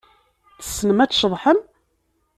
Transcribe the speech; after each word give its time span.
Tessnem 0.59 0.99
ad 1.03 1.09
tceḍḥem? 1.11 1.59